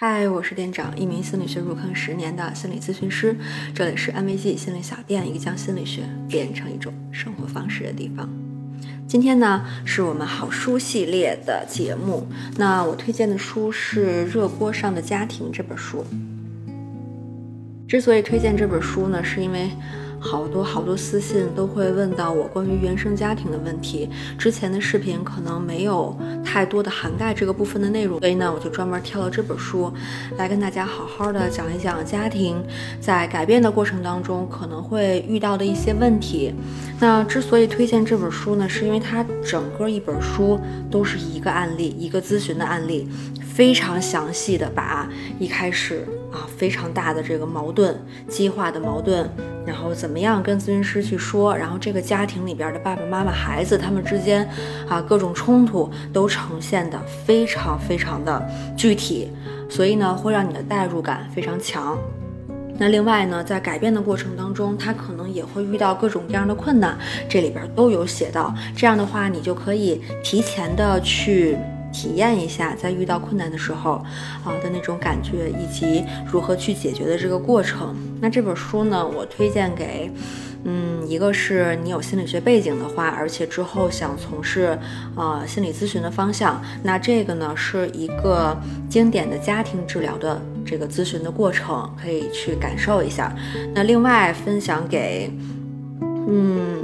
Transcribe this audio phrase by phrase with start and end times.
[0.00, 3.36] 嗨，我是店长，一名心理学入坑十年的心理咨询师。
[3.74, 8.30] 这里是安慰剂心理小店，一个将心理学变成一种生活方式的地方。
[9.08, 12.28] 今天呢，是我们好书系列的节目。
[12.56, 16.04] 那我推荐的书是《热锅上的家庭》这本书。
[17.88, 19.68] 之所以推荐这本书呢，是因为。
[20.20, 29.92] 好多好多私信都会问到我关于原生家庭的问题，之前的视频可能没有太多的涵盖这个部分的内容，所以呢，我就专门挑了这本书
[30.36, 32.62] 来跟大家好好的讲一讲家庭
[33.00, 36.52] 在改变的过程当中可能会遇到的一些问题。
[37.00, 40.58] 那之所以推荐这本书呢，是因为它整个一本书
[40.90, 43.08] 都是一个案例，一个咨询的案例，
[43.40, 45.08] 非常详细的把
[45.38, 47.96] 一开始啊非常大的这个矛盾
[48.28, 49.28] 激化的矛盾。
[49.66, 51.54] 然后怎么样跟咨询师去说？
[51.54, 54.48] 然后这个家庭里边的爸爸妈妈、孩子他们之间
[54.88, 58.42] 啊各种冲突都呈现的非常非常的
[58.76, 59.30] 具体，
[59.68, 61.98] 所以呢会让你的代入感非常强。
[62.78, 66.96] 那另外呢，在改变的过程当中，他可能也会遇到各种各样的困难，
[67.28, 68.54] 这里边都有写到。
[68.74, 71.58] 这样的话，你就可以提前的去。
[71.92, 73.92] 体验一下在遇到困难的时候
[74.44, 77.96] 啊的那种感觉，以及如何去解决的这个过程。
[78.20, 80.10] 那这本书呢，我推荐给，
[80.64, 84.78] 嗯，一个是你有心理学背景的话，而且之后想从事
[85.14, 86.60] 啊心理咨询的方向。
[86.82, 88.56] 那这个呢是一个
[88.88, 93.34] 经典的家庭治疗的这个咨询的过程，可以去感受一下。
[93.74, 95.30] 那另外分享给，
[96.00, 96.82] 嗯，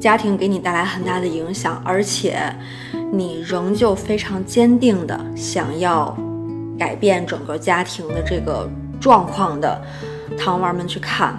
[0.00, 2.42] 家庭给你带来很大的影响，而且。
[3.14, 6.16] 你仍旧非常坚定的想要
[6.78, 8.66] 改变整个家庭的这个
[8.98, 9.82] 状况的
[10.38, 11.38] 糖丸们去看，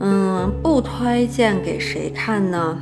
[0.00, 2.78] 嗯，不推荐给谁看呢？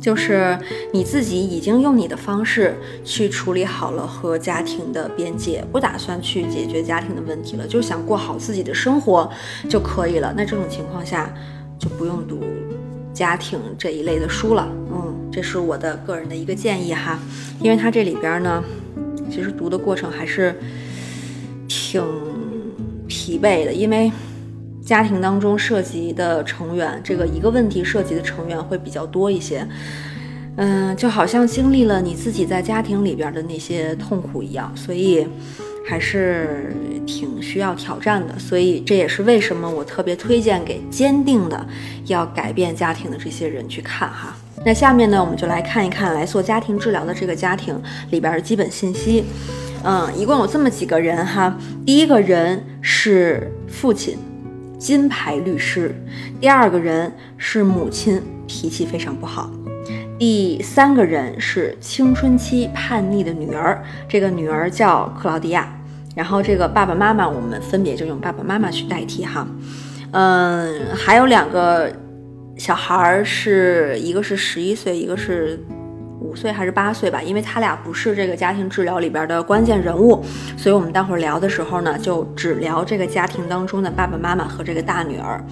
[0.00, 0.56] 就是
[0.92, 9.28] 你自己已经用你的方式去处理好了和家庭的边界，不打算去解决家庭的问题了，就想过好自己的生活
[9.68, 10.32] 就可以了。
[10.36, 11.34] 那这种情况下
[11.76, 12.38] 就不用读
[13.12, 15.05] 家庭这一类的书了，嗯。
[15.32, 17.18] 这是我的个人的一个建议哈，
[17.60, 18.62] 因为它这里边呢，
[19.30, 20.54] 其实读的过程还是
[21.68, 22.02] 挺
[23.06, 24.10] 疲惫的，因为
[24.82, 29.66] 家庭当中涉及的成员，这个一个问题涉及的成员会比较多一些，
[30.56, 35.26] 嗯，就好像经历了你自己在家庭里边的那些痛苦一样，所以
[35.86, 36.74] 还是
[37.06, 41.66] 挺需要挑战的，所以这也是为什么我特别推荐给坚定的
[42.06, 44.36] 要改变家庭的这些人去看哈。
[44.66, 49.24] 那下面呢，我们就来看一看来做家庭治疗的这个家庭里边的基本信息。
[49.84, 51.56] 嗯，一共有这么几个人哈。
[51.86, 54.18] 第一个人是父亲，
[54.76, 55.92] 金牌律师；
[56.40, 59.48] 第二个人是母亲，脾气非常不好；
[60.18, 65.72] 第三个人是青春期叛逆的女儿，这个女儿叫克劳迪亚。
[66.16, 69.46] 然后这个爸爸妈妈，我们分别就用爸爸妈妈去代替哈。
[70.10, 71.88] 嗯，还有两个。
[72.56, 75.58] 小孩儿是一个是十一岁，一个是
[76.20, 77.22] 五岁还是八岁吧？
[77.22, 80.24] 因为他俩不是这个家庭治疗里边的关键人物，
[80.56, 85.44] 所以我们待会儿聊的时候呢，就只聊这个家庭当中的爸爸妈妈和这个大女儿。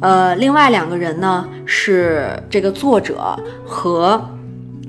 [0.00, 4.20] 呃，另外两个人呢是这个作者和。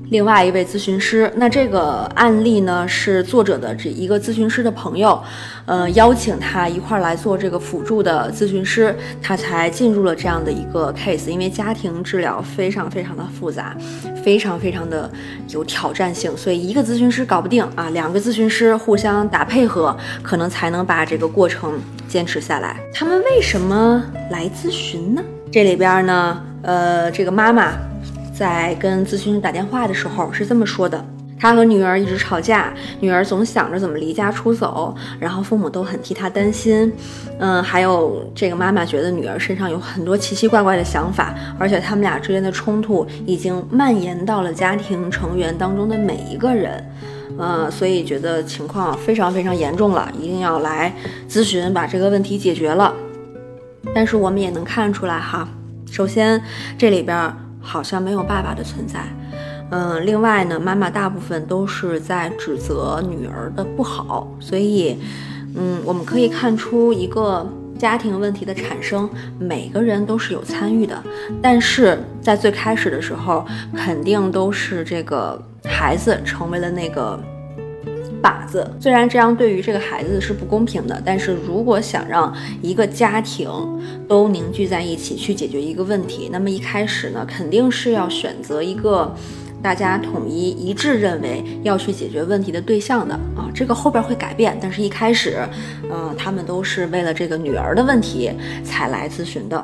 [0.09, 5.19] 另外一位咨询师，那这个案例呢是作者的这一个咨询师的朋友，
[5.65, 11.29] 呃，邀请他一块儿来做这个辅助的咨询师，他才进入了这样的一个 case。
[11.29, 13.75] 因为家庭治疗非常非常的复杂，
[14.23, 15.09] 非常非常的
[15.49, 22.79] 有挑战性，所以一个咨询师搞不定啊，两个咨询师互相打配合，可能才能把这个过程坚持下来。
[22.93, 25.23] 他们为什么来咨询呢？
[25.51, 27.73] 这里边呢，呃，这个妈妈。
[28.33, 31.05] 在跟咨询师打电话的时候是这么说的：
[31.39, 36.91] 他和女儿一直吵架，女儿总想着怎么离家出走，然后父母都很替他担心。
[37.39, 46.83] 嗯，还有这个妈妈觉得女儿身上有很多奇奇怪怪的想法，而且他们俩之间的冲突已经蔓延到了家庭成员当中的每一个人。
[47.37, 50.93] 嗯，所以觉得情况非常非常严重了，一定要来
[51.29, 52.93] 咨询把这个问题解决了。
[53.93, 55.47] 但是我们也能看出来哈，
[55.91, 56.41] 首先
[56.77, 57.31] 这里边。
[57.63, 58.99] 好像没有爸爸的存在，
[59.71, 64.99] 嗯，另外呢，妈妈大部分都是在指责女儿的不好，所以，
[65.55, 67.49] 嗯，我们可以看出一个
[67.79, 71.01] 家庭问题的产生，每个人都是有参与的，
[71.41, 73.45] 但是在最开始的时候，
[73.75, 77.17] 肯定都是这个孩子成为了那个。
[78.23, 83.49] 靶子虽然这样对于这个孩子是不公平的，但是如果想让一个家庭
[84.07, 89.13] 都凝聚在一起去解决一个问题，那么一开始呢，肯定是要选择一个
[89.61, 93.51] 大家统一一致认为要去解决问题的对象的啊。
[93.53, 95.37] 这个后边会改变，但是一开始，
[95.91, 98.31] 嗯，他们都是为了这个女儿的问题
[98.63, 99.63] 才来咨询的。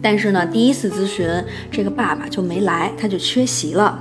[0.00, 1.28] 但是呢，第一次咨询
[1.72, 3.98] 这个爸爸就没来，他就缺席了。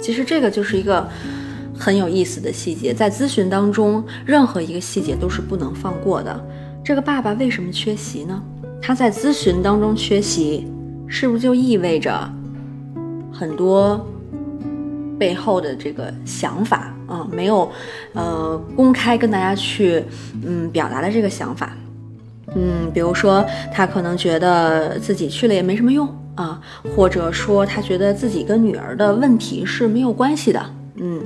[0.00, 1.06] 其实这个就是一个
[1.78, 6.44] 很有意思的细节，在咨询当中，任何一个细节都是不能放过的。
[6.84, 8.42] 这个爸爸为什么缺席呢？
[8.80, 10.66] 他在咨询当中缺席，
[11.06, 12.12] 是不是就意味着
[13.32, 14.04] 很多
[15.18, 17.70] 背后的这个想法啊，没有
[18.12, 20.04] 呃公开跟大家去
[20.44, 21.76] 嗯表达的这个想法？
[22.54, 26.60] 嗯，比如说他可能觉得自己去了也没什么用啊，
[26.94, 30.60] 或者说他觉得自己跟女儿的问题是没有关系的。
[30.96, 31.22] 嗯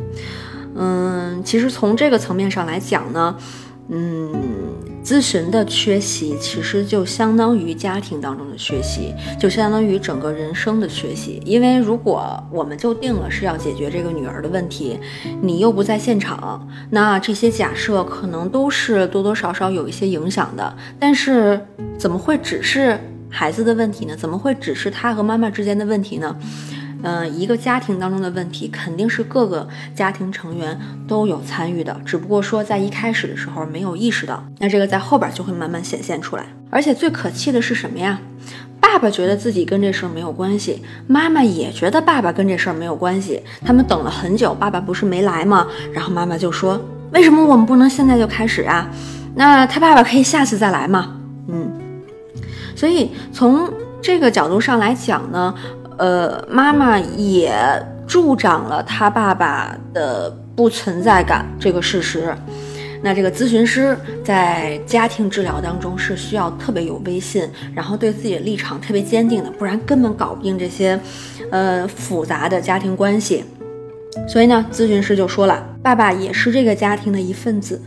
[0.75, 3.37] 嗯，其实从这个层面上来讲呢，
[3.89, 4.33] 嗯。
[5.07, 11.41] 咨询的缺席，其实就相当于家庭当中的缺席，就相当于整个人生的缺席。
[11.45, 14.99] 因为如果我们就定了是要解决这个女儿的问题，
[15.41, 20.77] 你又不在现场，那这些假设可能都是多多少少有一些影响的。
[20.99, 21.65] 但是
[21.97, 22.99] 怎么会只是
[23.31, 24.17] 孩子的问题呢？
[24.17, 26.37] 怎么会只是他和妈妈之间的问题呢？
[27.07, 30.77] 嗯，一个家庭当中的问题肯定是各个家庭成员
[31.07, 36.47] 都有参与的，只不过说在一开始的时候没有意识到，那这个在后边就会慢慢显现出来。
[36.69, 38.19] 而且最可气的是什么呀？
[38.81, 43.41] 爸爸觉得自己跟这事儿没有关系，妈妈也觉得爸爸跟这事儿没有关系。
[43.65, 45.65] 他们等了很久，爸爸不是没来吗？
[45.93, 46.81] 然后妈妈就说
[47.15, 48.91] ：“为什么我们不能现在就开始啊？
[49.37, 51.17] 那他爸爸可以下次再来吗？”
[51.47, 51.71] 嗯，
[52.75, 53.71] 所以从
[54.03, 55.55] 这个角度上来讲呢。
[55.99, 57.55] 呃，妈妈也
[58.07, 62.35] 助长了他爸爸的不存在感这个事实。
[63.03, 70.99] 那这个咨询师在家庭治疗当中是需要特别有威信，然后对自己的立场特别坚定的，不然根本搞不定这些，
[71.51, 73.45] 呃，复杂的家庭关系。
[74.27, 77.81] 所以呢，咨询师就说了，爸爸也是这个家庭的一份子。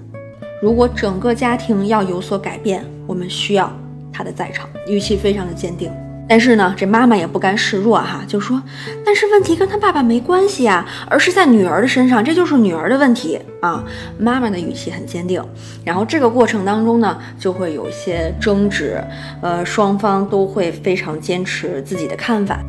[0.61, 3.75] 如果整个家庭要有所改变，我们需要
[4.13, 5.91] 他的在场，语气非常的坚定。
[6.29, 8.61] 但是呢，这妈妈也不甘示弱哈，就说
[9.03, 13.83] ：“但是问题跟他爸爸没关系呀，而是在女儿的身上，这就是女儿的问题啊。”
[14.19, 15.43] 妈妈的语气很坚定，
[15.83, 19.03] 然后这个过程当中呢，就会有一些争执，
[19.41, 22.59] 呃，双方都会非常坚持自己的看法。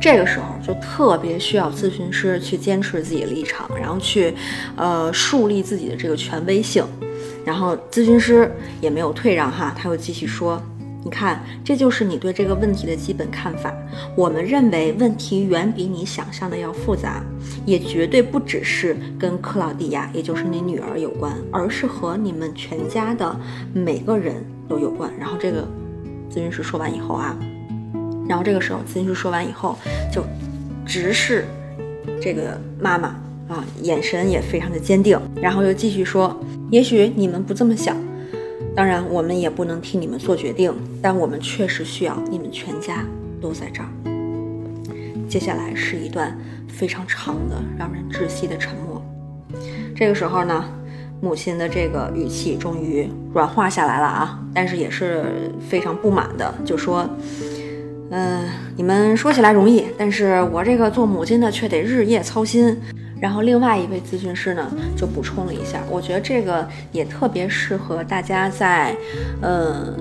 [0.00, 4.34] 这个时候就特别需要咨询师去坚持自己的立场，然后去，
[4.74, 6.84] 呃，树立自己的这个权威性。
[7.44, 8.50] 然后咨询师
[8.80, 10.60] 也没有退让哈，他又继续说。
[11.04, 13.72] 你看，这就是你对这个问题的基本看法。
[14.16, 17.22] 我们认为问题远比你想象的要复杂，
[17.66, 23.38] 也绝对不只是跟克劳迪亚，也就是你女儿有关，而是和你们全家的
[23.74, 24.36] 每个人
[24.66, 25.12] 都有关。
[25.18, 25.68] 然后这个
[26.30, 27.36] 咨询师说完以后啊，
[28.26, 29.76] 然后这个时候咨询师说完以后，
[30.10, 30.24] 就
[30.86, 31.44] 直视
[32.18, 33.08] 这个妈妈
[33.46, 36.34] 啊，眼神也非常的坚定，然后又继续说：
[36.70, 37.94] 也许你们不这么想。
[38.76, 43.04] 当然，我们也不能替你们做决定，但我们确实需要你们全家
[43.40, 43.88] 都在这儿。
[45.28, 46.36] 接下来是一段
[46.68, 49.00] 非常长的、让人窒息的沉默。
[49.94, 50.64] 这个时候呢，
[51.20, 57.08] 母亲的这个语气终于软化下来了啊，但是也是非常不满的，就说
[58.10, 58.42] ：“嗯，
[58.76, 62.76] 你们说起来容易，但是我这个做母亲的却得日夜操心。”
[63.20, 68.94] 然后另外一位咨询师呢，就补充了一下，我觉得这个也特别适合大家在，
[69.40, 69.96] 呃，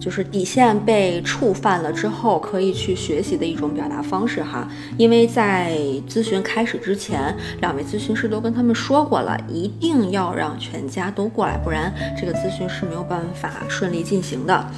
[0.00, 4.68] 就是底线被触犯了之后，可以去学习的一种表达方式哈。
[4.96, 5.76] 因为在
[6.08, 14.70] 咨询开始之前，两位咨询师都跟他们说过了，一定要让全家都过来，不然这个咨询是没有办法顺利进行的。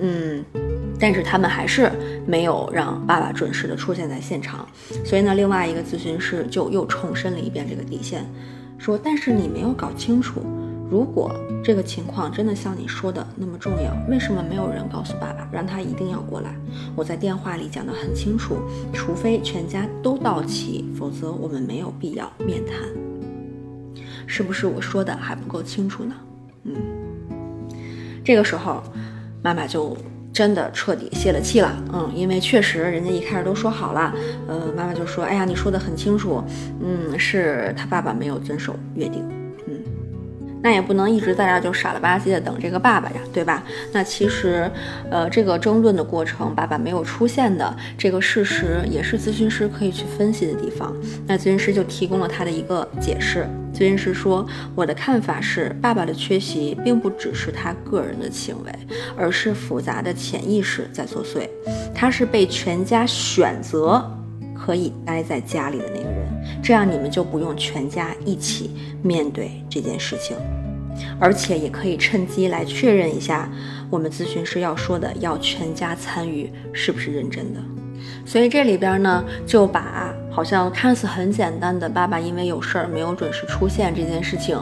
[0.00, 0.44] 嗯。
[1.02, 1.90] 但是他们还是
[2.24, 4.64] 没有让爸爸准时的出现在现场，
[5.04, 8.24] 所以呢，另外一个咨询师就又重申了一遍这个底线，
[8.78, 10.40] 说：“但是你没有搞清楚，
[10.88, 16.54] 如果这个情况真的像你说的那么重要，为什么没有人告诉爸爸，让他一定要过来？
[16.94, 18.58] 我在电话里讲得很清楚，
[18.92, 22.76] 除非全家都到齐，否则我们没有必要面谈。
[24.28, 26.14] 是不是我说的还不够清楚呢？
[26.62, 26.76] 嗯，
[28.22, 28.84] 这个时候，
[29.42, 29.96] 妈妈就。
[30.32, 34.14] 真的彻底泄了气了，嗯，因为确实人家一开始都说好了，
[34.48, 36.42] 呃，妈妈就说，哎呀，你说的很清楚，
[36.80, 39.22] 嗯，是他爸爸没有遵守约定，
[39.68, 39.74] 嗯，
[40.62, 43.62] 那也不能一直在这儿就傻了吧唧的等这个爸爸呀，对吧？
[43.92, 44.70] 那其实，
[45.10, 50.96] 呃，这个争论的过程，爸爸没有出现的这个事实，也是咨询师可以去分析的地方。
[51.26, 53.46] 那咨询师就提供了他的一个解释。
[53.72, 58.72] 咨询师说：“我的看法是，爸爸的缺席并不只是他个人的行为，
[59.16, 61.48] 而是复杂的潜意识在作祟。
[61.94, 64.04] 他是被全家选择
[64.54, 68.70] 可以待在家里的那个人，这样你们就不用全家一起
[69.02, 70.36] 面对这件事情，
[71.18, 73.50] 而且也可以趁机来确认一下
[73.88, 77.60] 我们咨询师要说的要全家参与是不是认真的。
[78.32, 84.58] 所以这里边呢，就把好像看似很简单的爸爸因为有事儿没有准时出现这件事情，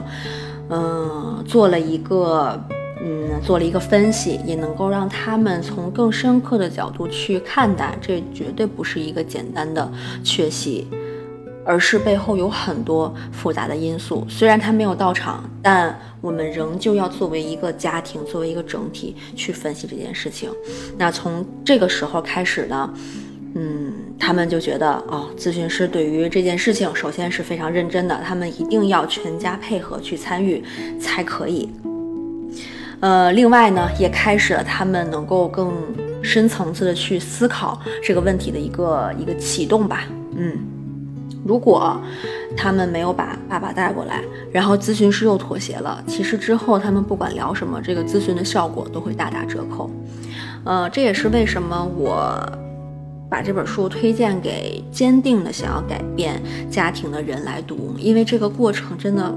[0.70, 2.60] 嗯，做了一个。
[3.02, 9.90] 嗯，做了一个分析，也能够让他们从更深刻的角度去看待，这绝对不是一个简单的
[10.22, 10.86] 缺席，
[11.64, 14.26] 而是背后有很多复杂的因素。
[14.28, 20.50] 虽然他没有到场，但我们仍旧要作为一个家庭，作为一个整体去分析这件事情。
[20.98, 22.92] 那从这个时候开始呢，
[23.54, 30.62] 嗯他们就觉得哦，咨询师对于这件事情首先是非常认真的，他们一定要全家配合去参与
[31.00, 31.68] 才可以。
[33.00, 35.72] 呃，另外呢，也开始了他们能够更
[36.22, 40.04] 深层次的去思考这个问题的一个一个启动吧。
[40.36, 40.56] 嗯，
[41.44, 41.98] 如果
[42.56, 49.90] 他们没有把爸爸带过来，然后咨询师又妥协了，其实之后他们不管聊什么，这个咨询的效果都会大打折扣。
[50.64, 52.38] 呃，这也是为什么我
[53.30, 59.34] 把这本书推荐给坚定的想要改变家庭的人来读，因为这个过程真的。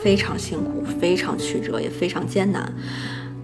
[0.00, 2.72] 非常辛苦，非常曲折，也非常艰难。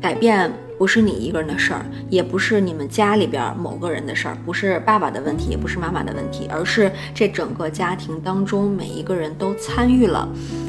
[0.01, 0.49] 改变
[0.79, 10.29] 不是你一个人的事儿，也不是你们家里边某个人的事儿，不是爸爸的问题，也不是妈妈的问题，而是这整个家庭当中每一个人都参与了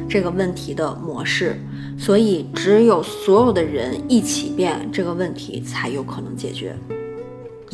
[0.10, 1.56] 这个问题的模式。
[2.00, 6.76] 所以，只有所有的人一起变，这个问题才有可能解决。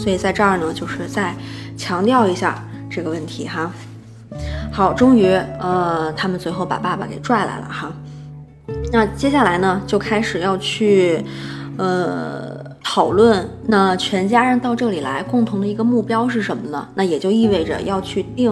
[0.02, 1.36] 所以，在这儿呢，就是再
[1.78, 3.72] 强调一下这个问题哈。
[4.72, 5.28] 好，终于，
[5.60, 7.94] 呃，他们最后把爸爸给拽来了哈。
[8.92, 11.24] 那接下来呢，就开始要去，
[11.78, 13.48] 呃，讨论。
[13.68, 16.88] 那全家人到这里来，共同的一个目标是什么呢？
[16.96, 18.52] 那也就意味着要去定，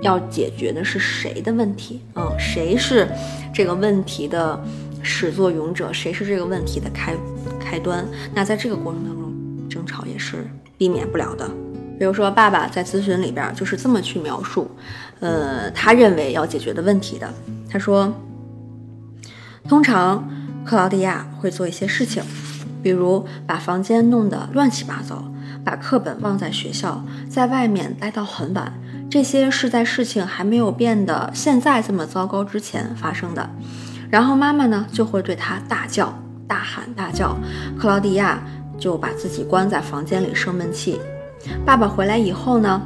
[0.00, 2.00] 要解决的是谁的问题？
[2.14, 3.06] 嗯，谁是
[3.52, 4.58] 这个问题的
[5.02, 5.92] 始作俑者？
[5.92, 7.14] 谁是这个问题的开
[7.58, 8.06] 开端？
[8.32, 9.19] 那在这个过程当中，
[9.80, 10.46] 争吵也是
[10.76, 11.50] 避免不了的。
[11.98, 14.70] 比如说，爸爸在咨询里边就是这么去描述，
[15.20, 17.32] 呃，他认为要解决的问题的。
[17.70, 18.12] 他说，
[19.66, 20.28] 通常
[20.66, 22.22] 克劳迪亚会做一些事情，
[22.82, 25.32] 比如把房间弄得乱七八糟，
[25.64, 28.74] 把课本忘在学校，在外面待到很晚。
[29.10, 33.48] 这些是在事情还没有变得现在这么糟糕之前发生的。
[34.10, 37.36] 然后妈妈呢就会对他大叫、大喊、大叫，
[37.78, 38.42] 克劳迪亚
[38.80, 40.98] 就把自己关在房间里生闷气。
[41.64, 42.82] 爸爸回来以后呢，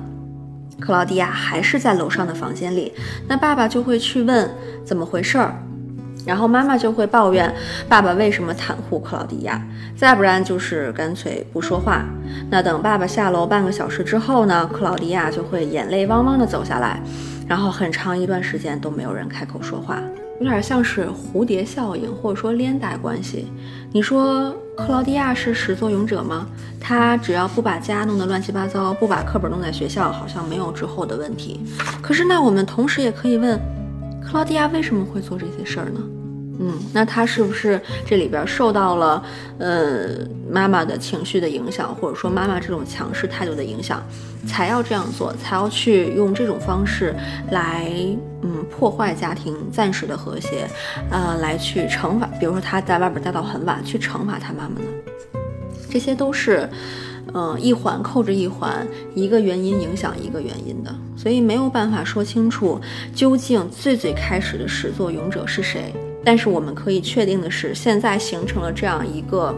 [0.79, 2.93] 克劳迪亚还是在楼上的房间里。
[3.27, 4.51] 那爸爸就会去问
[4.85, 5.55] 怎么回事儿，
[6.27, 7.55] 然后妈妈就会抱怨
[7.89, 9.65] 爸爸为什么袒护克劳迪亚，
[9.97, 12.05] 再不然就是干脆不说话。
[12.51, 17.01] 那等爸爸下楼半个小时之后呢，克劳迪亚就会眼泪汪汪地走下来，
[17.49, 20.01] 然后很长一段时间都没有人开口说话。
[20.41, 23.47] 有点像是蝴蝶效应，或者说连带关系。
[23.93, 26.47] 你说克劳迪亚是始作俑者吗？
[26.81, 31.61] 他只要不把家弄得乱七八糟，不把课本弄在学校，好像没有之后的问题。
[32.02, 33.59] 可是，那我们同时也可以问，
[34.21, 36.00] 克劳迪亚为什么会做这些事儿呢？
[36.61, 39.23] 嗯，那他是不是这里边受到了
[39.58, 40.11] 呃
[40.49, 44.02] 妈妈的情绪的影响，或者说妈妈这种强势态度的影响，
[44.46, 47.14] 才要这样做，才要去用这种方式
[47.50, 47.90] 来
[48.42, 50.68] 嗯破坏家庭暂时的和谐，
[51.11, 54.87] 呃，来去惩罚，比如说他在外边待到很晚，去惩罚他妈妈呢？
[55.90, 56.68] 这些都是
[57.34, 62.80] 嗯一环扣着一环，一个原因影响一个原因的，所以没有办法说清楚
[63.12, 65.92] 究竟最最开始的始作俑者是谁。
[66.25, 69.54] 但是我们可以确定的是，现在形成了这样一个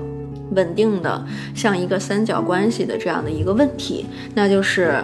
[0.52, 5.02] 稳定的，像一个三角关系的这样的一个问题，那就是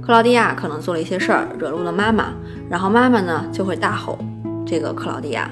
[0.00, 2.32] 克劳迪亚可能做了一些事儿，惹怒了妈妈，
[2.68, 4.18] 然后妈妈呢就会大吼
[4.66, 5.50] 这个克劳迪亚，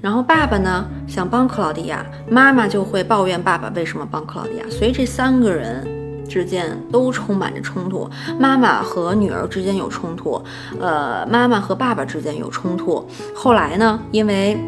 [0.00, 5.86] 然后爸爸呢想帮克劳迪亚，妈妈就会抱怨爸爸为什么帮克劳迪亚，所以这三个人
[6.28, 10.42] 之间都充满着冲突，妈妈和女儿之间有冲突，
[10.80, 14.58] 呃，妈妈和爸爸之间有冲突，后来呢，因为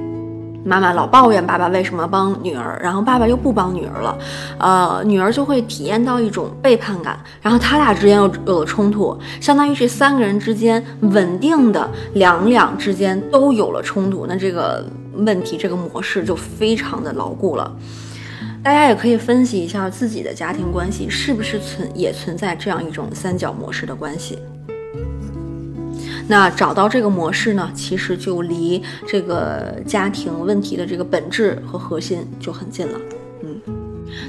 [0.64, 4.18] 妈妈老抱怨爸爸为什么帮女儿，然后爸爸又不帮女儿了，
[4.58, 17.74] 呃，女儿就会体验到一种背叛感，然后他俩之间又有了冲突，相当于这三个人之间稳定的两两之间都有了冲突，那这个问题这个模式就非常的牢固了。
[18.62, 24.38] 大家也可以分析一下自己的家庭关系是不是存也存在这样一种三角模式的关系。
[26.30, 33.00] 那找到这个模式呢，其实就离这个家庭问题的这个本质和核心就很近了。
[33.42, 33.60] 嗯，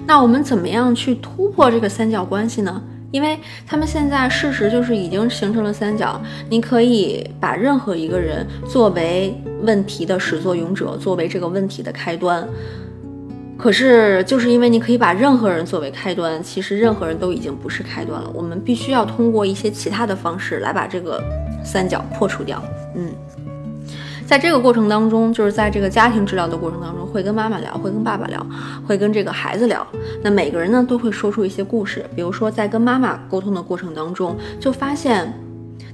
[0.08, 2.82] 那我们怎么样去突破这个三角关系呢？
[3.12, 12.50] 因为他们现在事实就是已经形成了三角，你可以把任何一个人作为问题的始作俑者，作为这个问题的开端。
[13.60, 18.28] 可是，就是因为你可以把任何人作为开端，其实任何人都已经不是开端了。
[18.34, 21.24] 我们必须要通过一些其他的方式来把这个
[21.64, 22.62] 三角破除掉。
[22.96, 23.10] 嗯，
[24.26, 28.46] 在这个过程当中，就是在这个家庭治疗的过程当中，会跟妈妈聊，会跟爸爸聊，
[28.88, 29.86] 会跟这个孩子聊。
[30.24, 32.06] 那每个人呢，都会说出一些故事。
[32.16, 35.34] 比如说，在跟妈妈沟通的过程当中，就发现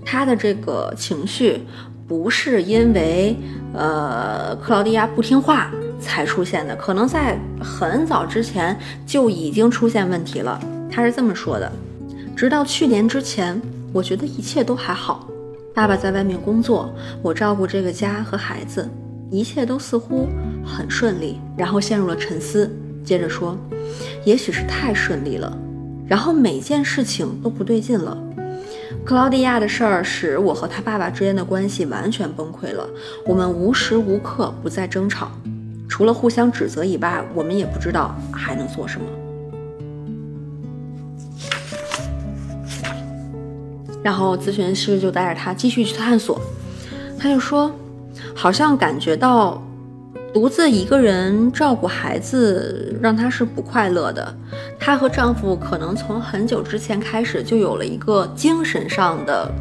[0.06, 1.62] 他的这个情绪
[2.08, 3.36] 不是因为
[3.74, 5.72] 呃克劳迪亚不听话。
[6.00, 10.60] 才出现的，可能在很早之前就已经出现问题了。
[10.92, 11.72] 他是这么说的：
[12.36, 13.60] 直到去年之前，
[13.92, 15.28] 我觉得一切都还好。
[15.78, 16.92] 爸爸在外面工作，
[17.22, 18.90] 我照顾这个家和孩子，
[19.30, 20.28] 一切都似乎
[20.66, 21.40] 很顺利。
[21.56, 23.56] 然后陷入了沉思，接着说：
[24.26, 25.56] 也许是太顺利了，
[26.08, 28.18] 然后每件事情都不对劲了。
[29.06, 32.90] 克劳迪亚的事儿使我和他爸爸之间的关系完全崩溃了，
[33.28, 35.30] 我们无时无刻不在争吵。
[35.88, 39.06] 除了互相指责以外，我们也不知道还能做什么。
[44.08, 46.40] 然后咨询师就带着他继续去探索，
[47.20, 47.70] 他就说，
[48.34, 49.62] 好像感觉到
[50.34, 54.34] 独自一个人照顾孩子让他是不快乐的。
[54.80, 59.52] 她和丈夫可能从很久之前开始就有了一个精神上的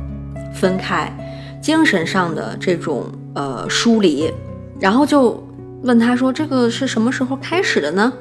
[0.55, 1.13] 分开，
[1.61, 4.33] 精神上的这种呃疏离，
[4.79, 5.43] 然后就。
[5.83, 8.13] 问他说：“这个是什么时候开始的呢？”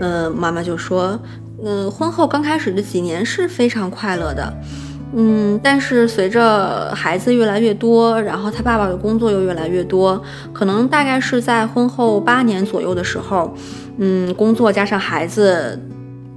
[0.00, 1.18] 嗯，妈妈就说
[1.64, 4.52] ：“嗯，婚后刚开始的几年是非常快乐的，
[5.14, 13.54] 嗯，但是随着孩子越来越多，然后他爸爸的工作又越来越多，可能大概是在婚后八年左右的时候，
[13.98, 15.78] 嗯，工作加上孩子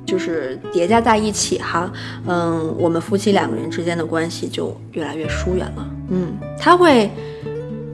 [0.05, 1.91] 就是叠加在一起哈，
[2.27, 5.87] 嗯，我们夫妻两个人之间的关系就越来越疏远了。
[6.09, 7.09] 嗯，他会。”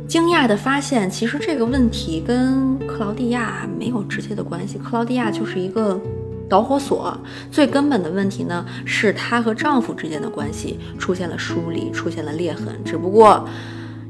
[0.10, 4.76] 惊讶地发现，其实这个问题跟克劳蒂亚没有直接的关系。
[4.80, 6.02] 克劳蒂亚就是一个
[6.50, 7.16] 导火索，
[7.52, 12.68] 最根本的问题呢，是她和丈夫之间的关系出现了疏离，出现了裂痕。
[12.84, 13.48] 只不过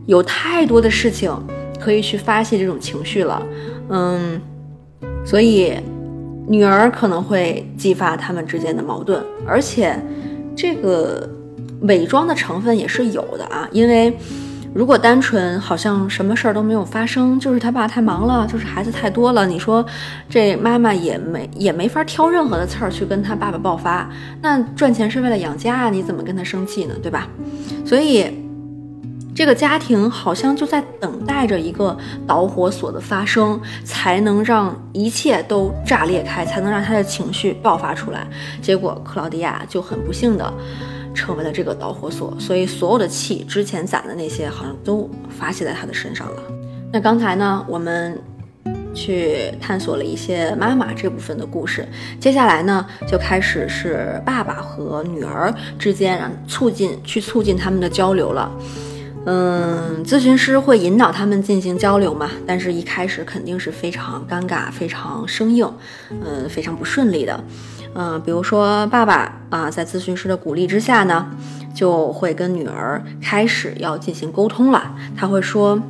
[0.06, 1.32] 有太多的事情
[1.80, 3.46] 可以去发泄这种情绪了，
[3.90, 4.42] 嗯，
[5.26, 5.74] 所以
[6.48, 9.96] 女儿可能会激发他们之间的矛盾，而且
[10.56, 11.30] 这个
[11.82, 14.18] 伪装的成分也是有的啊，因为。
[14.74, 19.46] 如果单纯好像什么事儿都没有发生，就是他爸太忙了，就是孩子太多了。
[19.46, 19.84] 你说
[20.30, 24.10] 这妈妈也没也没法挑任何的刺儿去跟他爸爸爆发。
[24.42, 26.94] 那赚钱是为了养家，你怎么跟他生气呢？
[27.02, 27.28] 对吧？
[27.84, 28.32] 所以
[29.34, 38.28] 这个家庭好像就在等待着一个导火索的发生，才能让一切都炸裂开，才能让他的情绪爆发出来。
[38.62, 40.54] 结果克劳迪亚就很不幸的。
[41.14, 46.44] 成为了这个导火索，所以所有的气之前攒的那些好像都发泄在他的身上了。
[46.92, 48.20] 那刚才呢，我们
[48.94, 51.88] 去探索了一些妈妈这部分的故事，
[52.20, 58.52] 接下来呢，就开始是爸爸和女儿之间，让促进去促进他们的交流了。
[59.26, 65.72] 嗯，咨询师会引导他们进行交流嘛，但是一开始肯定是非常尴尬、非常生硬，
[66.10, 67.44] 嗯，非常不顺利的。
[67.96, 71.28] 嗯，比如说爸爸啊，在咨询师的鼓励之下呢，
[71.74, 74.96] 就会跟女儿开始要进行沟通了。
[75.18, 75.82] 他会说，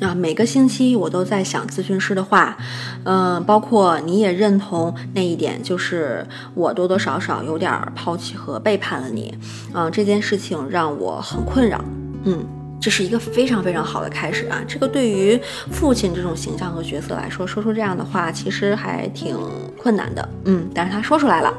[0.00, 2.56] 啊，每个星期我都在想咨询师的话，
[3.04, 9.36] 嗯，包括你也认同那一点，就是我多多少少有点抛弃和背叛了你，
[9.74, 11.84] 嗯，这件事情让我很困扰，
[12.24, 12.46] 嗯。
[12.78, 14.62] 这是一个非常非常好的开始啊！
[14.68, 15.40] 这个对于
[15.72, 19.36] 父亲这种形象和角色来说，说出这样的话其实还挺
[19.76, 21.52] 困难的，嗯，但是他说出来了，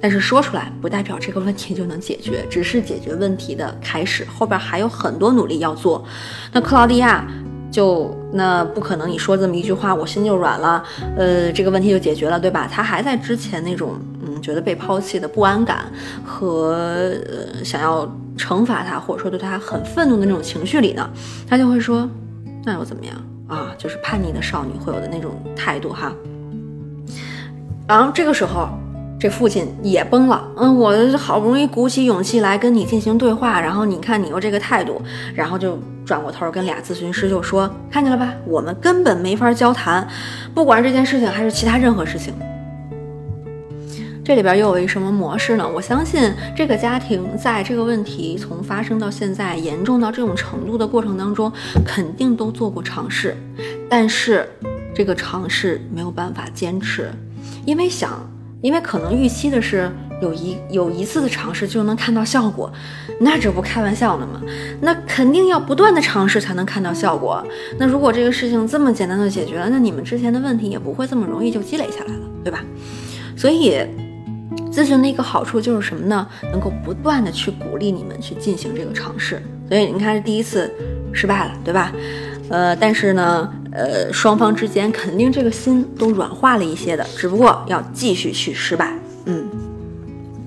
[0.00, 6.02] 但是说出来不代表这个问题就能解决，只是解决问题的开始，后边还有很多努力要做。
[6.52, 7.26] 那克劳迪亚
[7.70, 10.82] 就那不可能，你说这么一句话，我心就软了，
[11.16, 12.66] 呃，这个问题就解决了，对吧？
[12.70, 15.84] 他还在之前那种嗯，觉得被抛弃的不安感
[16.24, 16.72] 和
[17.28, 18.10] 呃想要。
[18.36, 21.08] 惩罚他，或者说对他很愤怒的那种情绪里呢，
[21.48, 22.08] 他就会说
[22.64, 23.14] ：“那又怎么样
[23.46, 23.72] 啊？
[23.76, 26.12] 就是叛逆的少女会有的那种态度哈。”
[27.86, 28.68] 然后这个时候，
[29.18, 30.42] 这父亲也崩了。
[30.56, 35.02] 嗯，我好不容易鼓起勇气来跟你进行对话，然后你看你又这个态度，
[35.34, 40.06] 然后就转过头跟俩咨询师就说：“看见了吧，我们根本没法交谈，
[40.54, 42.32] 不管是这件事情还是其他任何事情。”
[44.24, 45.68] 这里边又有一什么模式呢？
[45.68, 51.52] 我相信这个家庭在这个问题从发生到现在严重到这种程度的过程当中，
[51.84, 53.36] 肯定都做过尝试，
[53.90, 54.48] 但是
[54.94, 57.10] 这个尝试没有办法坚持，
[57.66, 58.10] 因为想，
[58.60, 62.72] 因为可能预期的是有一有一次的尝试就能看到效果，
[63.18, 64.40] 那这不开玩笑呢吗？
[64.80, 67.44] 那肯定要不断的尝试才能看到效果。
[67.76, 72.62] 那如果这个事情这么简单的解决了，那你们之前的问题也不会这么容易就积累下来了，对吧？
[73.34, 73.76] 所以
[74.70, 76.26] 咨询的一个好处就是什么呢？
[76.50, 79.42] 能够不断的去鼓励你们去进行这个尝试。
[79.68, 80.72] 所以你看，第一次
[81.12, 81.92] 失败了，对吧？
[82.48, 88.94] 呃，但是呢，呃，双方之间肯定这个心都软化了一些的，只不过要继续去失败，
[89.26, 89.48] 嗯。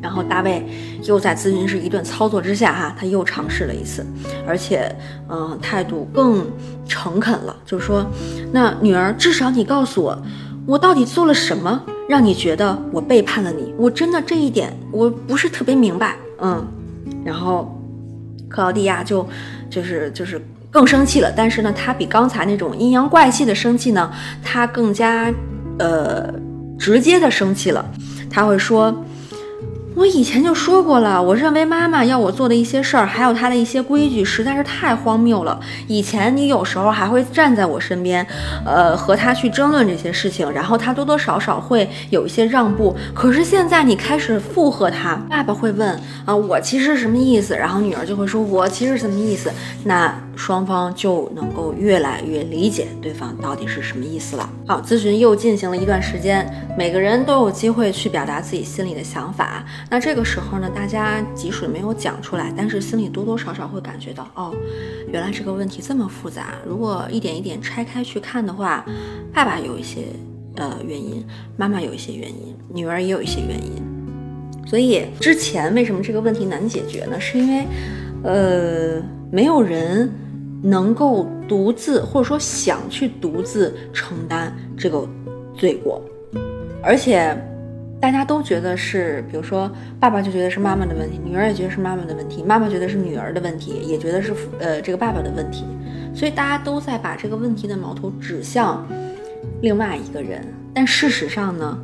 [0.02, 0.64] 然后大卫
[1.06, 4.06] 又在咨询师一顿操作之下，哈，他又尝试了一次，
[4.46, 4.96] 而且，
[5.28, 6.46] 嗯，态度更
[6.88, 8.06] 诚恳了，就是说，
[8.52, 10.22] 那女儿，至少你告诉我，
[10.68, 13.74] 我到底做了什么，让你觉得我背叛了你？
[13.78, 16.66] 我真的这一点我不是特别明白，嗯。
[17.24, 17.80] 然后
[18.48, 19.28] 克劳迪亚就
[19.70, 24.12] 就是就是更生气了，但是呢，他比刚才那种阴阳怪气的生气呢，
[24.44, 25.34] 他更加
[25.80, 26.34] 呃
[26.78, 27.86] 直接的生气了，
[28.30, 28.94] 他会说。
[29.96, 35.58] 我以前就说过了，我认为妈妈要我做的一些事儿，还有她的一些规矩，实在是太荒谬了。
[35.88, 38.26] 以前你有时候还会站在我身边，
[38.66, 42.94] 呃，和她去争论这些事情，然后她多多少少会有一些让步。
[43.14, 47.56] 可是现在你开始附和她，爸爸会问啊，我其实什么意思？
[47.56, 49.50] 然后女儿就会说，我其实什么意思？
[49.86, 54.50] 那双方就能够越来越理解对方到底是什么意思了。
[54.68, 56.46] 好，咨询又进行了一段时间，
[56.78, 59.66] 每个人都有机会去表达自己心里的想法。
[59.90, 64.54] 那这个时候呢，大家即使没有讲出来，但是心里多多少少会感觉到，哦，
[65.12, 66.56] 原来这个问题这么复杂。
[66.68, 68.86] 如果一点一点拆开去看的话，
[69.34, 70.02] 爸爸有一些
[70.56, 71.26] 呃原因，
[71.58, 73.82] 妈妈有一些原因，女儿也有一些原因。
[74.68, 77.20] 所以之前为什么这个问题难解决呢？
[77.20, 77.66] 是因为，
[78.24, 80.12] 呃，没有人
[80.66, 85.08] 能够独自或者说想去独自承担这个
[85.56, 86.02] 罪过，
[86.84, 87.38] 而且。
[87.98, 95.64] 大家都觉得是，比如说，爸爸就觉得是妈妈的问题，女儿也觉得是妈妈的问题，妈妈觉得是女儿的问题，也觉得是呃这个爸爸的问题，
[96.14, 98.86] 所以大家都在把这个问题的矛头指向
[99.62, 100.46] 另外一个人。
[100.72, 101.80] 但事实上呢，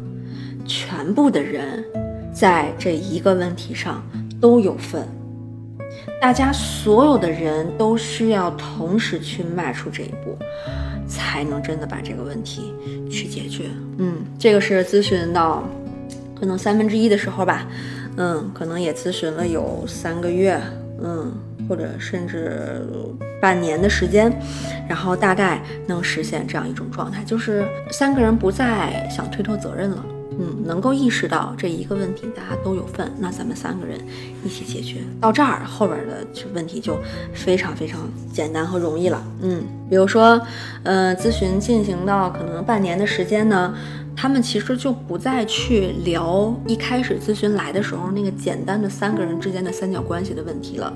[0.66, 1.84] 全部的人
[2.32, 4.04] 在这一个问题上
[4.40, 5.08] 都有份，
[6.20, 10.38] 大家所有的人都需要同时去迈出这一步，
[11.08, 12.74] 才能真的把这个问题
[13.10, 13.66] 去解决。
[13.98, 15.64] 嗯，这个是咨询到。
[16.34, 17.68] 可能三分之一的时候吧，
[18.18, 20.60] 嗯，可能也咨询了有三个月，
[21.00, 21.32] 嗯，
[21.70, 22.84] 或者甚至
[23.40, 24.34] 半年的时间，
[24.90, 30.04] 然后大概能实现这样一种状态，就是三个人不再想推脱责任了，
[30.42, 34.00] 嗯，能够意识到这一个问题大家都有份，那咱们三个人
[34.44, 36.26] 一起解决，到这儿后边的
[36.56, 36.98] 问题就
[37.32, 38.00] 非常非常
[38.34, 40.42] 简单和容易了，嗯，比如说，
[40.82, 43.76] 呃，咨询进行到可能半年的时间呢。
[44.14, 50.94] 他们其实就不再去聊一开始咨询来的时候那个简单的三个人之间的三角关系的问题了，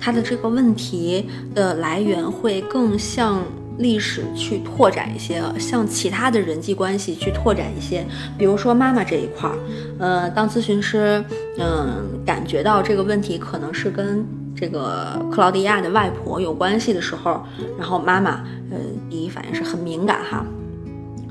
[0.00, 3.40] 他的这个问题的来源会更像
[3.78, 8.04] 历史去拓展一些，向其他的人际关系去拓展一些，
[8.38, 9.56] 比如说妈妈这一块儿，
[9.98, 11.22] 呃，当咨询师
[11.58, 17.42] 嗯感觉到这个问题可能是跟这个克劳迪亚的外婆有关系的时候，
[17.78, 18.78] 然后妈妈呃
[19.10, 20.44] 第一反应是很敏感哈。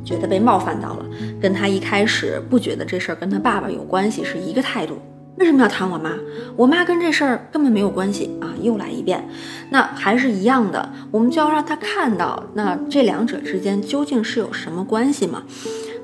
[0.04, 1.06] 觉得被冒犯到了，
[1.42, 5.00] 跟他一开始不觉得这事儿跟他爸爸有关系是一个态度。
[5.38, 6.12] 为什么要谈我妈？
[6.56, 8.54] 我妈跟这事儿根本没有关系啊！
[8.62, 9.28] 又来一遍，
[9.70, 15.44] 那还是一样的，我们就要让他看到，那这两者之间究竟是有什么关系吗？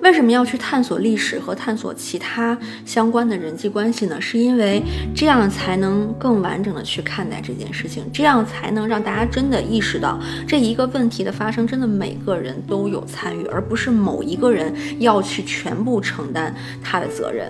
[0.02, 4.20] 为什么要去探索历史和探索其他相关的人际关系呢？
[4.20, 4.84] 是因为
[5.16, 17.50] 这样才能更完整的去看待这件事情，这样才能让大家真的意识到这一个问题的发生，真的每个人都有参与，而不是某一个人要去全部承担他的责任。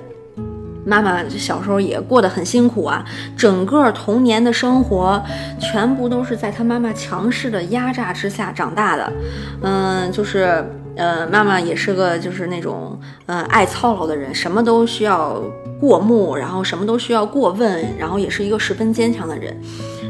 [0.85, 3.05] 妈妈小时候也过得很辛苦啊，
[3.37, 5.21] 整个童年的生活
[5.59, 9.13] 全部都是在她妈妈强势的压榨之下长大的，
[9.61, 10.63] 嗯，就是。
[10.97, 15.41] 呃，妈妈也是个就是那种呃爱操劳的人，什么都需要
[15.79, 19.57] 过目，然后什么都需要过问，然后也是一个十分坚强的人。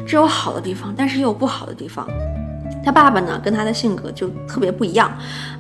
[0.07, 2.07] 这有好的地方，但是也有不好的地方。
[2.84, 5.12] 他爸爸呢，跟他的性格就特别不一样。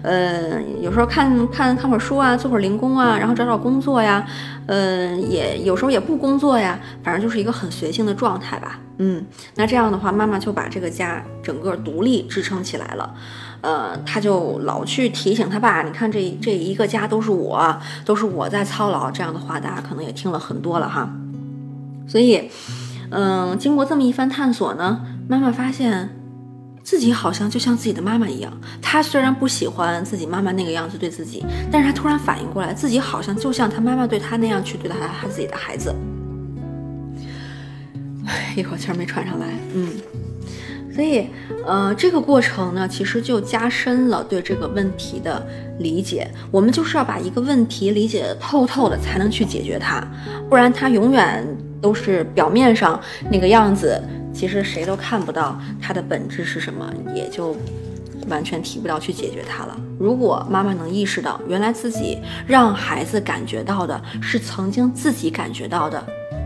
[0.01, 4.25] 呃，有时候看看看会儿书啊，做会儿零工啊，然后找找工作呀。
[4.67, 8.79] 呃，也有时候也不工作呀，反正就是一个很随性的状态吧。
[8.97, 13.13] 嗯，那这样的话，妈妈就把这个家整个独立支撑起来了。
[13.61, 19.11] 呃，他就老去提醒他爸，你看这这一个家都是我，都是我在操劳。
[19.11, 21.11] 这样的话，大家可能也听了很多了哈。
[22.07, 22.49] 所以，
[23.09, 26.20] 嗯，经过这么一番探索呢，妈妈发现。
[26.83, 28.51] 自己好像就像自己的妈妈一样。
[28.81, 35.93] 他虽然不喜欢自己妈妈那个样子对自己，但是他突然反应过来，自己好像就像他妈妈对他那样去对待他自己的孩子。
[38.25, 39.89] 唉一口气儿没喘上来，嗯。
[40.93, 41.25] 所以，
[41.65, 45.41] 呃，这个过程呢，其实就加深了对这个问题的
[45.79, 46.29] 理解。
[46.51, 50.05] 我们就是要把一个问题理解透透的，才能去解决它，
[50.49, 51.47] 不然它永远
[51.81, 52.99] 都是表面上
[53.31, 57.55] 那个样子，其实谁都看不到它的本质是什么，也就
[58.27, 59.77] 完全提不到去解决它了。
[59.99, 66.03] 如果妈妈能意识到，原来自己让孩子感觉到的是曾经自己感觉到的。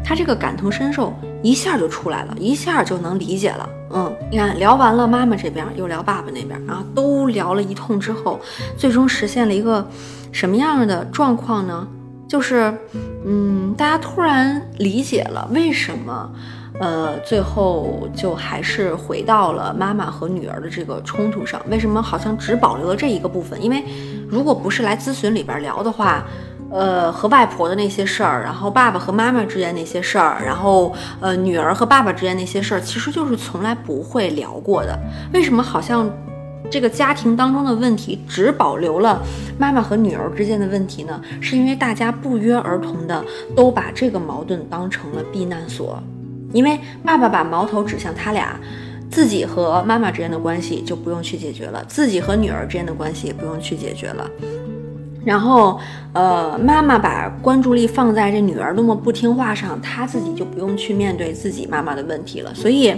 [0.07, 3.67] 他这个感同身受一下就出来了，一下就能理解了。
[3.91, 8.39] 嗯，你看，聊完了妈妈这边，又聊爸爸那边，然后都聊了一通之后，
[8.77, 9.89] 最终实现了一个
[10.31, 11.87] 什么样的状况呢？
[12.27, 12.71] 就是，
[13.25, 16.29] 嗯，大家突然理解了为什么，
[16.79, 21.61] 呃，最后就还是回到了妈妈和女儿的这个冲突上。
[21.69, 23.61] 为什么好像只保留了这一个部分？
[23.61, 23.83] 因为
[24.27, 26.23] 如果不是来咨询里边聊的话。
[26.71, 34.99] 呃，和外婆的那些事儿，然后爸爸和妈妈之间那些事儿，然后呃，女儿和爸爸之间那些事儿，其实就是从来不会聊过的。
[35.31, 36.09] 为什么好像
[36.69, 39.21] 这个家庭当中的问题只保留了
[39.59, 41.21] 妈妈和女儿之间的问题呢？
[41.39, 43.23] 是因为大家不约而同的
[43.55, 46.01] 都把这个矛盾当成了避难所，
[46.55, 48.57] 因为爸爸把矛头指向他俩，
[49.11, 54.25] 自己和妈妈之间的关系就不用去解决了，自己和女儿之间的关系也不用去解决了。
[55.25, 55.77] 然后，
[56.13, 62.53] 呃，妈妈把关注力放在这女儿多么不听话上，她自己就不用去面对自己妈妈的问题了。
[62.53, 62.95] 所以，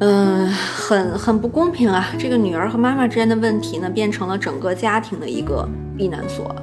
[0.00, 2.08] 嗯，很很不公平啊！
[2.18, 6.54] 这个女儿和妈妈之间的问题呢，变成了整个家庭的一个避难所。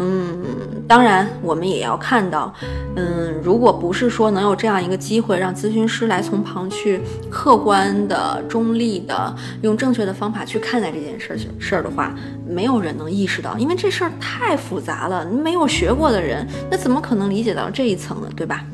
[0.00, 0.44] 嗯，
[0.88, 2.52] 当然，我们也要看到，
[2.96, 12.12] 嗯，如果不是说能有这样一个机会，让咨询师来从旁去客观的、中立的，用正确的方法去看待这件事儿事儿的话，
[12.44, 18.28] 没有人能意识到，因为这事儿太复杂了，没有学过的人，那怎么可能理解到这一层呢？
[18.34, 18.64] 对吧？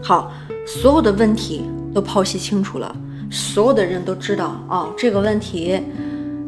[0.00, 0.32] 好，
[0.64, 2.94] 所有的问题都剖析清楚了，
[3.32, 5.82] 所有的人都知道，哦，这个问题。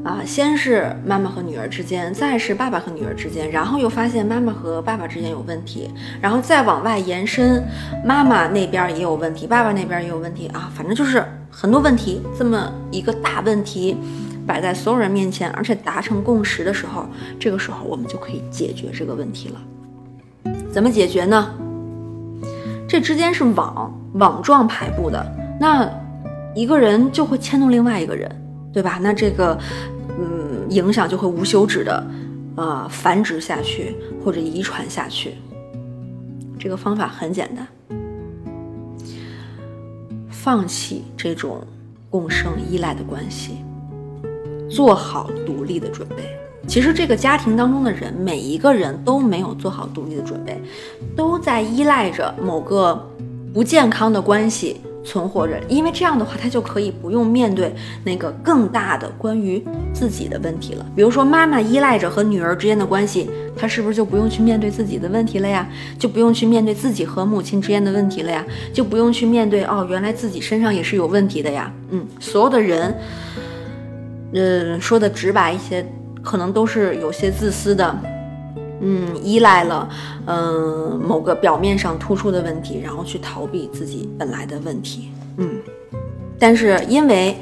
[0.04, 5.90] 啊，先是妈妈和女儿之间，再是爸爸和女儿之间，然后又发现妈妈和爸爸之间有问题，
[6.20, 7.64] 然后再往外延伸，
[8.04, 13.96] 妈妈那边也有问题，爸爸那边也有问题啊，反正就是很多问题，这么一个大问题
[14.46, 17.06] 摆在所有人面前，而且达成共识的时候，
[17.40, 20.52] 这个时候我们就可以解决这个问题了。
[20.70, 21.50] 怎么解决呢？
[22.86, 25.26] 这之间是网网状排布的，
[25.58, 25.88] 那
[26.54, 28.30] 一个人就会牵动另外一个人，
[28.70, 28.98] 对吧？
[29.00, 29.58] 那这个。
[30.68, 32.06] 影响就会无休止的，
[32.56, 35.34] 呃，繁殖下去或者遗传下去。
[36.58, 37.66] 这个方法很简单，
[40.30, 41.62] 放弃这种
[42.08, 43.58] 共生依赖的关系，
[44.70, 46.24] 做好独立的准备。
[46.66, 50.58] 其实这个家庭当中的人，每一个人都没有做好独立的准备，
[51.14, 53.06] 都在依赖着某个
[53.52, 54.80] 不健康的关系。
[55.04, 59.62] 存活着，因为这样的话，他就可以不用面对那个更大的关于
[59.92, 60.86] 自己的问题了。
[60.96, 65.68] 比如说，妈妈依赖着和女儿之间的关系，他是不是就不用去面对自己的问题了呀？
[65.98, 68.44] 就不用去面对自己和母亲之间的问题了呀？
[68.72, 71.70] 就不用去面对哦，原来自己身上也是有问题的呀？
[71.90, 72.94] 嗯，所有的人，
[74.32, 75.86] 嗯，说的直白一些，
[76.22, 77.94] 可能都是有些自私的。
[78.86, 79.88] 嗯，依赖了，
[80.26, 85.08] 嗯，某个表面上突出的问题，然后去逃避自己本来的问题。
[85.38, 85.58] 嗯，
[86.38, 87.36] 但是因为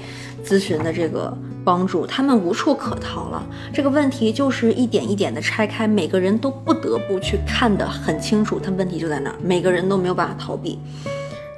[0.46, 3.44] 咨询的这个帮助，他们无处可逃了。
[3.72, 10.78] 这个问题就是一点一点的拆开，每个人都不得不去看得很清楚，他问题就在那儿，每个人都没有办法逃避，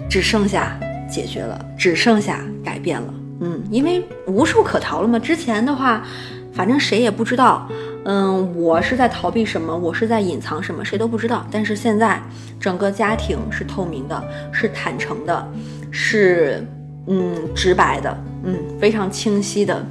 [0.09, 3.14] 只剩下解决了，只剩下改变了。
[3.40, 5.18] 嗯，因为无处可逃了嘛。
[5.18, 6.07] 之前的话，
[6.55, 7.69] 反正谁也不知道。
[8.07, 9.77] 嗯，我是在逃避什么？
[9.77, 10.85] 我是在隐藏什么？
[10.85, 11.47] 谁都不知道。
[11.51, 12.23] 但是现在，
[12.61, 15.47] 整个家庭是透明的，是坦诚的，
[15.90, 16.62] 是
[17.07, 19.85] 嗯直白的，嗯非常清晰的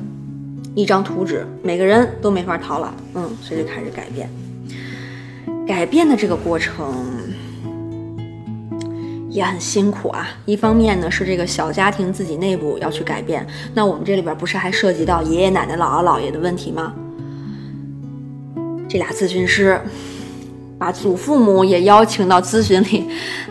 [0.75, 2.93] 一张图纸，每个人都没法逃了。
[3.15, 4.29] 嗯，所以就开始改变。
[5.65, 6.93] 改变的这个过程
[9.33, 10.29] 也很辛苦啊。
[10.45, 13.45] 一方面呢，是这个小家庭自己内部要去改变。
[13.73, 16.93] 那我们这里边不是还涉及到爷爷奶奶、姥姥姥爷的问题吗？
[18.87, 19.81] 这俩咨询师
[20.77, 23.05] 把祖父母也邀请到咨询里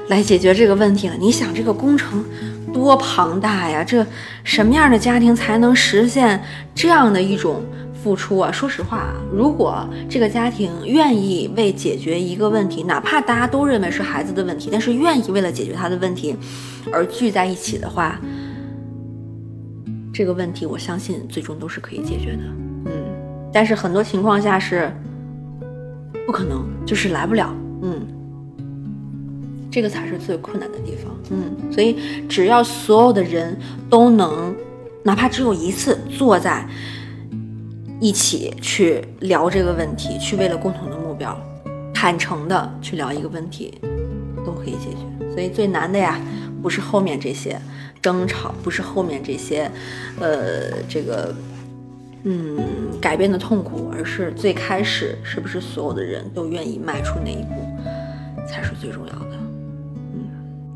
[0.06, 1.14] 来解决这个问题了。
[1.18, 2.24] 你想，这个工程
[2.72, 3.82] 多庞大呀？
[3.82, 4.06] 这
[4.44, 6.40] 什么样的家庭才能实现
[6.74, 7.60] 这样的一种
[8.02, 8.50] 付出啊？
[8.50, 16.34] 说实话，如果这个家庭愿意为解决一个问题，哪怕大家都认为是孩子的问题，但是愿意为了解决他的问题
[16.92, 18.20] 而聚在一起的话，
[20.12, 22.42] 这个问题我相信最终都是可以解决的。
[22.86, 22.92] 嗯，
[23.52, 24.92] 但是很多情况下是
[26.26, 27.54] 不可能，就是来不了。
[27.82, 28.00] 嗯，
[29.70, 31.12] 这个才是最困难的地方。
[31.30, 31.96] 嗯，所以
[32.28, 33.56] 只要所有的人
[33.88, 34.54] 都能，
[35.04, 36.66] 哪怕只有一次坐在
[38.02, 41.38] 一起去聊这个问题，去为了共同的目标，
[41.94, 43.78] 坦诚的去聊一个问题，
[44.44, 45.30] 都可以解决。
[45.32, 46.20] 所以最难的呀，
[46.60, 47.56] 不是后面这些
[48.02, 49.70] 争吵，不是后面这些，
[50.20, 51.32] 呃，这个。
[52.24, 52.56] 嗯，
[53.00, 59.36] 改变的痛苦，而是最开始是不是所有的人都愿意迈出那一步，才是最重要的。
[60.14, 60.30] 嗯，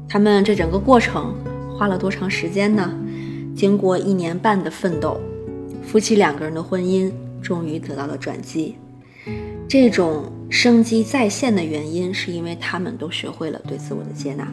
[0.08, 1.32] 他们这整个过程
[1.78, 2.92] 花了多长时间呢？
[3.54, 5.20] 经过一年半的奋斗，
[5.87, 8.77] 夫妻两个人的婚姻终于得到了转机。
[9.68, 14.46] 这种生机再现的原因，是因为他们都学会了对自我的接纳。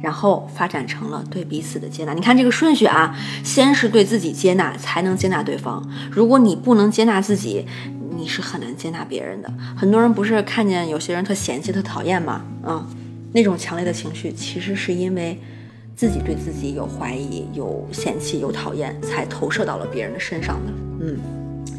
[0.00, 2.14] 然后发展成了对彼此的接纳。
[2.14, 5.84] 你看这个顺序啊，先是对自己接纳，才能接纳对方。
[6.08, 7.66] 如果你不能接纳自己，
[8.16, 9.52] 你是很难接纳别人的。
[9.76, 12.44] 很多人不是看见有些人特嫌弃、特讨厌吗？
[12.62, 12.86] 啊，
[13.32, 15.36] 那种强烈的情绪，其实是因为
[15.98, 20.72] 自己对自己有怀疑、有嫌弃、有讨厌，才投射到了别人的身上的。
[21.00, 21.18] 嗯，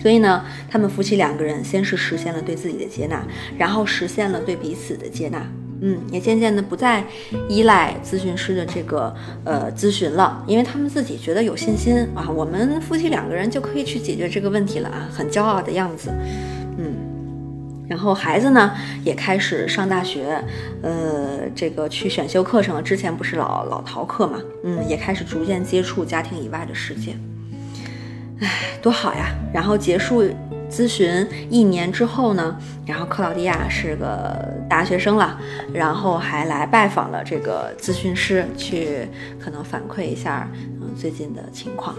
[0.01, 3.25] 所以呢，他们夫妻两个人先是实现了对自己的接纳，
[3.58, 5.49] 然后实现了对彼此的接纳。
[5.79, 7.01] 嗯，也渐渐的不再
[7.47, 16.12] 依赖咨询师的这个呃咨询了，因为他们自己觉得有信心啊，我们夫妻两个人就可以去解决这个问题了啊，很骄傲的样子。
[16.77, 16.93] 嗯，
[17.89, 18.71] 然后孩子呢
[19.04, 20.41] 也开始上大学，
[20.84, 27.15] 呃，这个去选修课程，之前不是老老逃课嘛，嗯，也开始逐渐接触家庭以外的世界。
[28.39, 28.49] 哎，
[28.82, 29.36] 多好呀！
[29.54, 30.23] 然后结束。
[30.71, 35.36] 咨询一年之后呢，然后克劳迪亚是个大学生了，
[35.73, 39.08] 然后还来拜访了这个咨询师，去
[39.39, 40.47] 可能反馈一下
[40.80, 41.95] 嗯最近的情况，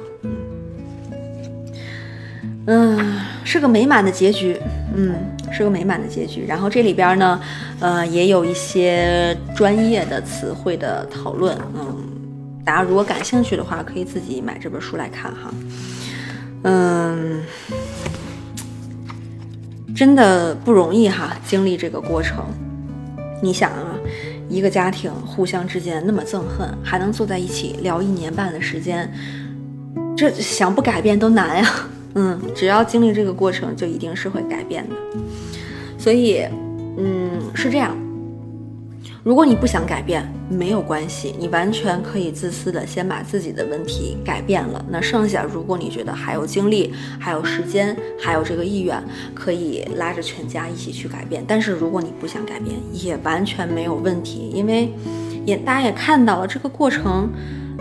[2.68, 4.56] 嗯，是个美满的结局，
[4.94, 5.14] 嗯，
[5.52, 6.44] 是个美满的结局。
[6.46, 7.40] 然后这里边呢，
[7.80, 11.96] 呃，也有一些专业的词汇的讨论，嗯，
[12.64, 15.54] 大家如果感兴趣的话，可以自己买这本书来看哈，
[16.62, 17.42] 嗯。
[19.92, 22.42] 真的不容易哈，经历这个过程。
[23.42, 23.92] 你想啊，
[24.48, 29.12] 一个家庭互相之间那么憎恨，还能坐在一起聊一年半的时间，
[30.16, 31.70] 这想不改变都难呀。
[32.14, 34.94] 嗯，只要经历这个过程，就一定是会改变的。
[35.98, 36.44] 所以，
[36.98, 37.96] 嗯，是这样。
[39.22, 44.82] 如果你不想改变，没有关系，你完全可以自私的先把自己的问题改变了。
[44.88, 48.98] 那剩下，如果你觉得还有精力、还有时间、还有这个意愿，
[49.34, 51.44] 可以拉着全家一起去改变。
[51.46, 54.90] 但是如果你不想改变，也完全没有问题，因为
[55.44, 57.28] 也大家也看到了这个过程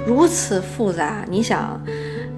[0.05, 1.25] 如此复杂。
[1.29, 1.81] 你想。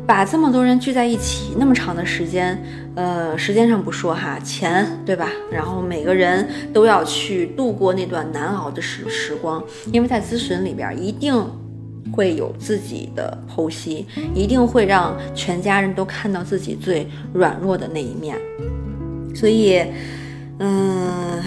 [0.05, 2.61] 把这么多人聚在一起那么长的时间，
[2.95, 5.29] 呃，时间上不说哈，钱对吧？
[5.51, 11.33] 然后每个人都要去度过那段难熬的时时光，因为在咨询里边一定
[12.11, 18.37] 会有自己的剖析，一定会让全家人都看到自己最软弱的那一面，
[19.33, 19.81] 所以，
[20.59, 21.41] 嗯，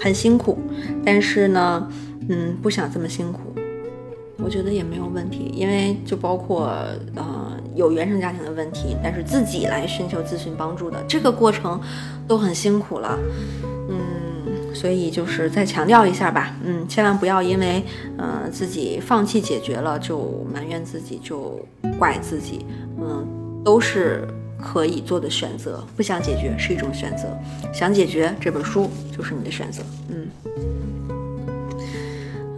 [0.00, 0.58] 很辛苦，
[1.04, 1.88] 但是呢，
[2.28, 3.47] 嗯，不想这么辛苦。
[4.48, 6.68] 我觉得也没有问题，因为就包括
[7.14, 11.78] 呃有原生家庭的问题，但是自己来寻求咨询帮助的这个过程
[12.26, 13.18] 都很辛苦了，
[13.90, 17.84] 嗯，所以就是再强调一下吧，嗯，千万不要因为
[18.16, 21.60] 呃自己放弃解决了就埋怨自己，就
[21.98, 22.64] 怪自己，
[22.98, 23.28] 嗯，
[23.62, 24.26] 都是
[24.58, 27.28] 可以做的选择，不想解决是一种选择，
[27.70, 30.26] 想解决这本书就是你的选择，嗯。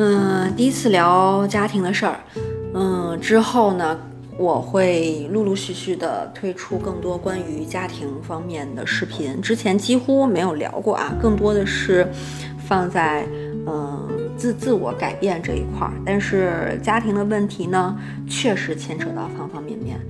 [0.02, 2.18] 嗯，第一次聊家庭的事儿，
[2.72, 3.98] 嗯，之后呢，
[4.38, 9.42] 我会陆陆续续的推出更多关于家庭方面的视频。
[9.42, 12.08] 之前几乎没有聊过啊，更多的是
[12.66, 13.26] 放在
[13.66, 14.08] 嗯
[14.38, 15.92] 自自我改变这一块儿。
[16.02, 17.94] 但是家庭的问题呢，
[18.26, 20.00] 确实牵扯到方方面面。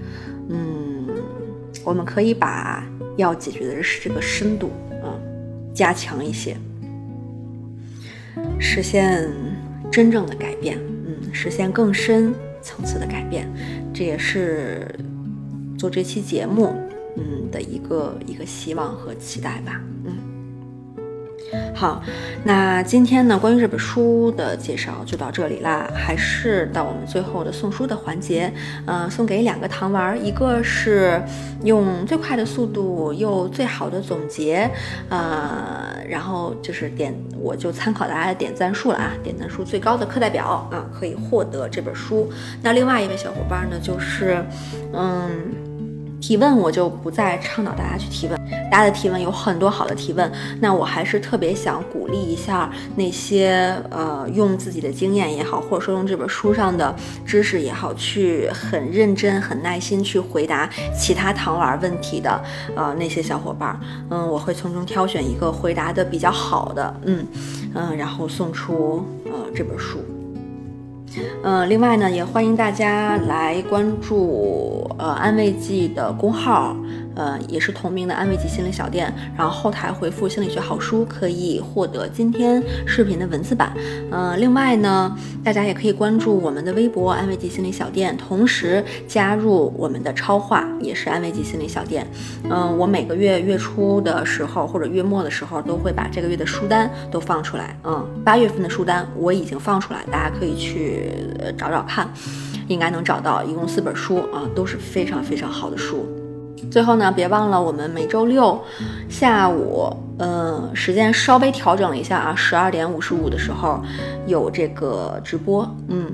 [0.50, 1.08] 嗯，
[1.84, 4.70] 我们可以把要解决的是这个深度
[5.02, 5.10] 啊
[5.74, 6.56] 加强一些，
[8.60, 9.28] 实现。
[9.90, 12.32] 真正的改变，嗯，实现更深
[12.62, 13.48] 层次的改变，
[13.92, 14.86] 这也是
[15.76, 16.72] 做这期节目，
[17.16, 20.12] 嗯的一个一个希望和期待吧，嗯。
[21.80, 22.02] 好，
[22.44, 25.88] 那今天呢，关于这本书的介绍就到这里啦。
[25.94, 28.52] 还是到我们最后的送书的环节，
[28.84, 31.18] 嗯，送给两个糖丸，一个是
[31.64, 34.70] 用最快的速度又最好的总结，
[35.08, 42.30] 呃，然后就是点，我就参考大家的点赞数了啊，点赞数最高的课代表啊，可以获得这本书。
[42.62, 44.44] 那另外一位小伙伴呢，就是，
[44.92, 45.69] 嗯。
[46.20, 48.38] 提问我就不再倡导大家去提问，
[48.70, 56.94] 大家的提问有很多好的提问，那我还是特别想鼓励一下那些呃用自己的经验也好，或者说用这本书上的
[57.24, 62.40] 知识也好，去很认真、很耐心去回答其他糖丸问题的
[62.76, 67.26] 呃那些小伙伴，嗯，我会从中挑选一个回答的比较好的，嗯
[67.74, 69.98] 嗯，然后送出呃这本书。
[71.42, 76.76] 嗯，另外呢，也欢迎大家来关注呃安慰剂的公号。
[77.14, 83.72] 呃，也是同名的安慰剂心理小店，然后后台回复“心理学好书”可以获得今天视频的文字版。
[84.10, 92.06] 嗯，另外呢，大家也可以关注我们的微博“安慰剂心理小店”，同时加入我们的超话，也是安慰剂心理小店。
[92.44, 97.76] 嗯，我每个月月初的时候或者月末的时候都会把这个月的书单都放出来。
[97.84, 101.10] 嗯，八月份的书单我已经放出来，大家可以去
[101.58, 102.08] 找找看，
[102.68, 106.06] 应该能找到，一共四本书啊，都是非常非常好的书。
[106.70, 108.60] 最后呢，别忘了我们每周六
[109.08, 109.88] 下午，
[110.18, 113.80] 嗯，时间稍微调整一下啊，十二点五十五的时候
[114.26, 116.12] 有这个直播，嗯，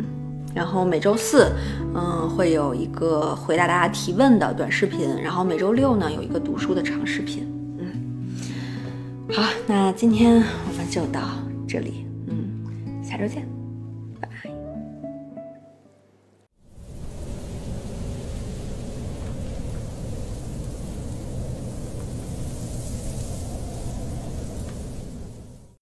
[0.55, 1.51] 然后每周四，
[1.95, 7.47] 嗯，会有一个回答大家提问的短视频，然后每周六呢有一个读书的长视频，
[7.79, 10.35] 嗯，好，那今天
[10.69, 11.21] 我们就到
[11.67, 13.56] 这里，嗯，下周见。